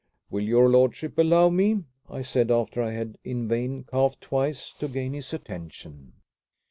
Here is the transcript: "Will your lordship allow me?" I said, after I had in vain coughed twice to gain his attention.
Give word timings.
"Will 0.31 0.41
your 0.43 0.67
lordship 0.67 1.19
allow 1.19 1.49
me?" 1.49 1.83
I 2.09 2.23
said, 2.23 2.49
after 2.49 2.81
I 2.81 2.89
had 2.93 3.19
in 3.23 3.47
vain 3.47 3.83
coughed 3.83 4.19
twice 4.21 4.71
to 4.79 4.87
gain 4.87 5.13
his 5.13 5.31
attention. 5.31 6.13